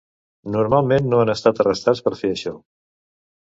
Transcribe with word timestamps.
Normalment 0.55 1.09
no 1.11 1.19
han 1.25 1.31
estat 1.35 1.63
arrestats 1.65 2.03
per 2.09 2.17
fer 2.25 2.35
això. 2.39 2.57